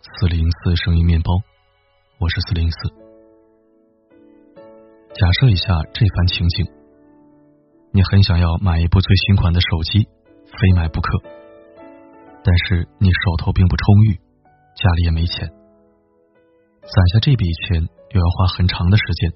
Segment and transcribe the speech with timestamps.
[0.00, 1.30] 四零四声音面包，
[2.18, 2.88] 我是四零四。
[5.12, 6.72] 假设一下这番情景：
[7.92, 10.08] 你很想要买一部最新款的手机，
[10.46, 11.20] 非买不可。
[12.42, 14.16] 但是你手头并不充裕，
[14.74, 15.46] 家里也没钱，
[16.80, 19.30] 攒下这笔钱又要花很长的时间，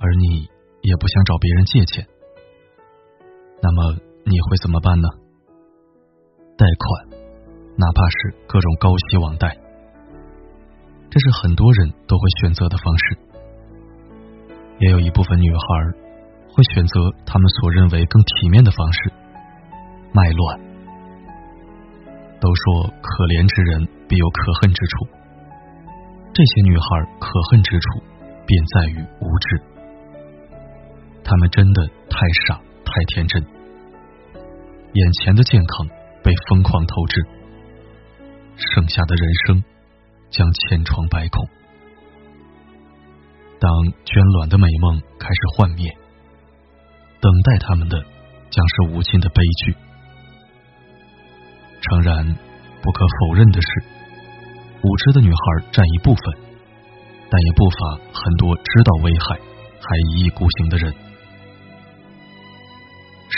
[0.00, 0.48] 而你
[0.82, 2.04] 也不想找别人借钱，
[3.62, 3.94] 那么
[4.24, 5.08] 你会怎么办呢？
[6.58, 7.15] 贷款。
[7.78, 9.54] 哪怕是各种高息网贷，
[11.10, 13.18] 这是很多人都会选择的方式。
[14.78, 15.58] 也有一部分女孩
[16.48, 19.12] 会选择他们所认为更体面的方式——
[20.12, 20.60] 卖卵。
[22.40, 25.06] 都说可怜之人必有可恨之处，
[26.32, 26.86] 这些女孩
[27.20, 28.00] 可恨之处
[28.46, 29.60] 便在于无知，
[31.24, 33.44] 她们真的太傻太天真，
[34.92, 35.88] 眼前的健康
[36.22, 37.35] 被疯狂透支。
[38.56, 39.64] 剩下的人生
[40.30, 41.46] 将千疮百孔。
[43.58, 43.70] 当
[44.04, 45.90] 捐卵的美梦开始幻灭，
[47.20, 48.02] 等待他们的
[48.50, 49.74] 将是无尽的悲剧。
[51.80, 52.36] 诚然，
[52.82, 53.68] 不可否认的是，
[54.82, 55.40] 无知的女孩
[55.72, 56.34] 占一部分，
[57.30, 59.36] 但也不乏很多知道危害
[59.80, 60.94] 还一意孤行的人。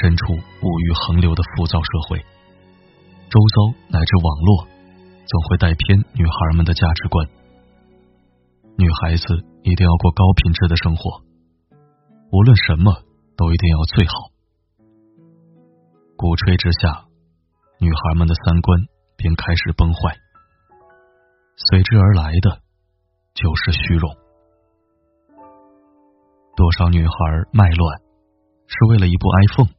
[0.01, 4.78] 身处物欲横流的浮躁社会，周遭乃至网络。
[5.29, 7.29] 总会带偏女孩们的价值观。
[8.79, 11.21] 女孩子一定要过高品质的生活，
[12.33, 13.05] 无论什么
[13.37, 14.15] 都一定要最好。
[16.17, 17.05] 鼓吹之下，
[17.79, 18.81] 女孩们的三观
[19.17, 20.17] 便开始崩坏，
[21.56, 22.62] 随之而来的
[23.34, 24.09] 就是虚荣。
[26.56, 27.12] 多少女孩
[27.53, 28.00] 卖乱，
[28.66, 29.75] 是为了一部 iPhone，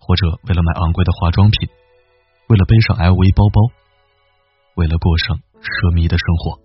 [0.00, 1.68] 或者为了买昂贵的化妆品，
[2.48, 3.81] 为了背上 LV 包包。
[4.74, 6.56] 为了过上奢靡的生活，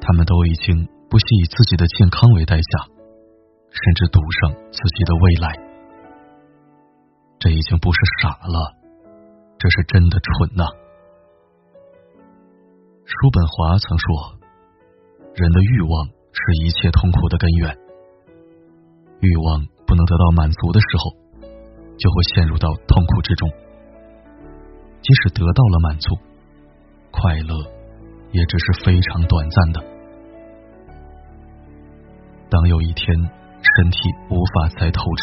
[0.00, 2.88] 他们都已经不惜以自己的健康为代价，
[3.68, 5.52] 甚至赌上自己的未来。
[7.38, 8.72] 这已经不是傻了，
[9.60, 10.64] 这是真的蠢呐！
[13.04, 14.40] 叔本华曾说
[15.36, 17.76] ：“人的欲望是一切痛苦的根源。
[19.20, 21.12] 欲望不能得到满足的时候，
[22.00, 23.46] 就会陷入到痛苦之中。”
[25.06, 26.18] 即使得到了满足，
[27.12, 27.54] 快乐
[28.32, 29.80] 也只是非常短暂的。
[32.50, 35.22] 当有一天身体无法再透支，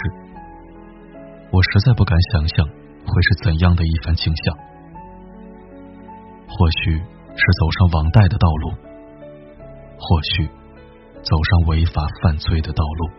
[1.51, 4.55] 我实在不敢想象会是怎样的一番景象。
[6.47, 8.71] 或许是走上网贷的道路，
[9.99, 10.47] 或许
[11.23, 13.09] 走上违法犯罪的道路，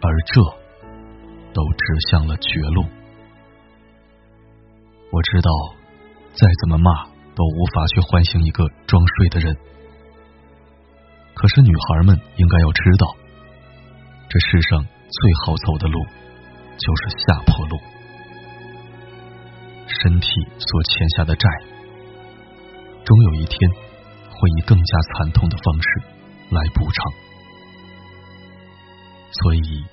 [0.00, 0.40] 而这
[1.52, 2.84] 都指向了绝路。
[5.10, 5.50] 我知道，
[6.32, 7.04] 再怎么骂
[7.34, 9.56] 都无法去唤醒一个装睡的人。
[11.34, 13.16] 可是女孩们应该要知道，
[14.28, 15.98] 这世上最好走的路
[16.76, 17.78] 就是下坡路。
[19.86, 20.28] 身体
[20.58, 21.48] 所欠下的债，
[23.04, 25.88] 终有一天会以更加惨痛的方式
[26.50, 27.12] 来补偿。
[29.30, 29.84] 所以，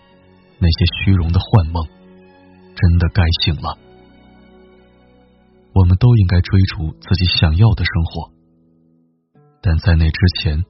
[0.57, 1.85] 那些虚荣的幻梦，
[2.75, 3.77] 真的该醒了。
[5.73, 8.31] 我们都应该追逐自己想要的生活，
[9.61, 10.63] 但在那之前，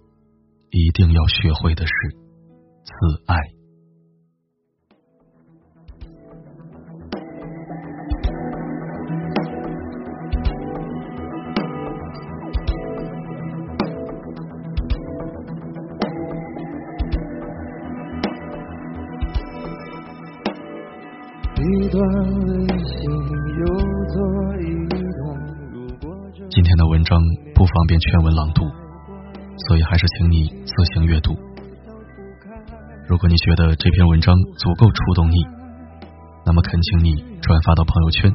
[0.69, 1.91] 一定要学会的是
[2.83, 2.93] 自
[3.25, 3.35] 爱。
[21.63, 22.01] 一段
[22.47, 23.11] 微信
[23.59, 23.65] 又
[24.07, 24.15] 做
[24.61, 24.80] 一。
[26.81, 27.21] 的文章
[27.53, 28.65] 不方便全文朗读，
[29.67, 31.37] 所以还是请你自行阅读。
[33.07, 35.45] 如果你觉得这篇文章足够触动你，
[36.43, 38.33] 那么恳请你转发到朋友圈，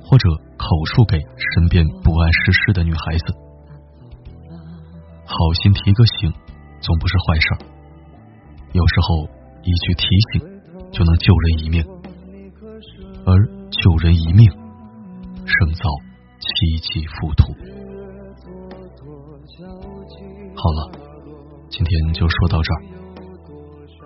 [0.00, 0.26] 或者
[0.56, 3.26] 口述给身边不谙世事的女孩子。
[5.26, 6.32] 好心提个醒，
[6.80, 7.48] 总不是坏事。
[8.72, 9.28] 有时候
[9.60, 10.40] 一句提醒
[10.90, 11.84] 就能救人一命。
[13.26, 14.48] 而救人一命，
[15.44, 15.84] 胜造
[16.54, 17.40] 七级浮屠。
[20.56, 20.80] 好了，
[21.68, 22.80] 今天就说到这儿。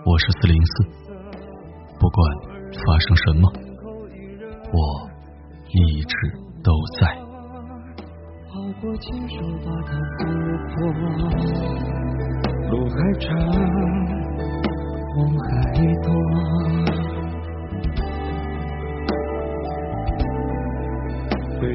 [0.05, 0.85] 我是四零四，
[2.01, 2.21] 不管
[2.73, 3.53] 发生什么，
[4.73, 4.77] 我
[5.69, 6.17] 一直
[6.63, 7.01] 都在。
[12.71, 13.29] 路还长，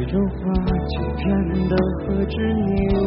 [0.09, 0.39] 这话
[0.87, 1.23] 欺骗
[1.67, 2.97] 的何止你我？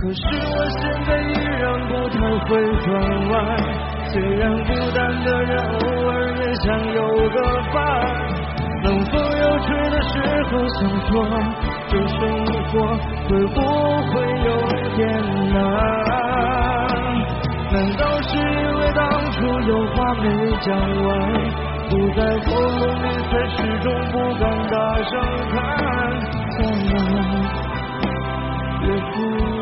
[0.00, 1.30] 可是我现在依
[1.60, 2.48] 然不太会
[2.84, 2.86] 转
[3.30, 3.34] 弯，
[4.10, 5.78] 虽然孤单的人偶
[6.08, 6.98] 尔也想有
[7.30, 7.36] 个
[7.72, 7.76] 伴。
[8.82, 10.12] 冷风有吹的时
[10.50, 11.10] 候想说，
[11.88, 12.18] 这生
[12.66, 12.72] 活
[13.28, 13.56] 会不
[14.10, 14.12] 会
[14.44, 14.48] 有
[14.96, 15.00] 点
[15.52, 15.56] 难？
[17.70, 18.42] 难道是因
[18.78, 19.36] 为当初
[19.68, 20.26] 有话没
[20.62, 20.66] 讲
[21.04, 21.08] 完？
[21.88, 25.12] 堵在喉咙里，却始终不敢大声
[25.50, 25.56] 喊。
[28.80, 29.57] 别哭。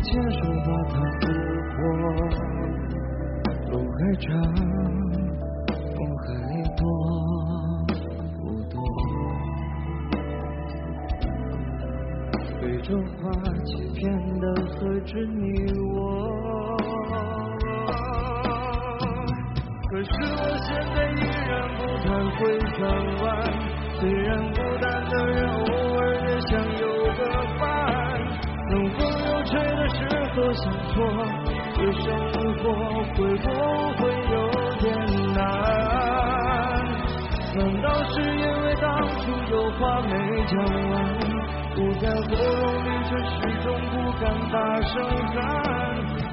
[0.00, 1.24] 牵手把它渡
[1.76, 1.80] 过，
[3.70, 4.26] 路还长，
[5.94, 6.26] 风还
[6.76, 6.80] 多，
[8.36, 8.40] 不
[8.70, 8.74] 多。
[12.60, 13.30] 被这话
[13.64, 14.00] 欺骗
[14.40, 15.42] 的何止你
[15.94, 15.96] 我？
[19.90, 21.14] 可是我现在依
[21.48, 22.06] 然不太
[22.36, 22.38] 会
[22.76, 22.80] 转
[23.22, 23.26] 弯，
[23.98, 25.62] 虽然孤单的人偶
[30.38, 30.62] 多想
[30.94, 30.96] 说，
[31.74, 32.04] 这生
[32.62, 32.64] 活
[33.16, 33.46] 会不
[33.98, 34.00] 会
[34.30, 34.34] 有
[34.78, 34.86] 点
[35.34, 35.36] 难？
[37.56, 39.18] 难道是因为当初
[39.50, 40.12] 有话没
[40.46, 40.54] 讲
[40.90, 40.94] 完，
[41.74, 44.94] 堵在喉咙里却始终不敢大声
[45.34, 45.36] 喊？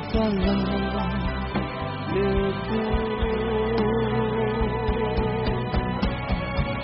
[0.09, 0.37] 算了，
[2.13, 2.15] 别
[2.61, 2.67] 哭。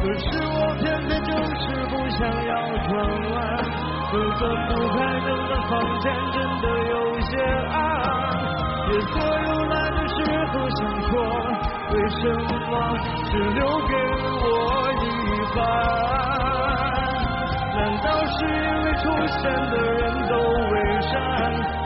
[0.01, 2.51] 可是我偏偏就是不想要
[2.88, 2.89] 转
[3.31, 3.38] 弯。
[4.12, 5.71] 就算不开灯的房
[6.01, 6.06] 间
[10.81, 11.13] 时候想说，
[11.92, 12.22] 为什
[12.69, 12.72] 么
[13.30, 13.94] 只留给
[14.42, 14.50] 我
[15.01, 15.06] 一
[15.56, 15.60] 半？
[17.75, 18.50] 难道是因
[18.83, 20.33] 为出现的人都
[20.72, 21.12] 伪善？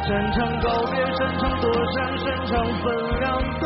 [0.08, 2.86] 擅长告别，擅长躲闪，擅长分
[3.20, 3.26] 两
[3.60, 3.66] 段，